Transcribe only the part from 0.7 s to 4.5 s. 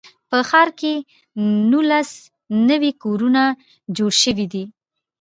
کې نولس نوي کورونه جوړ شوي